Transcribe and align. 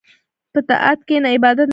په 0.53 0.59
طاعت 0.69 0.99
کښېنه، 1.07 1.29
عبادت 1.35 1.57
مه 1.57 1.59
پرېږده. 1.65 1.69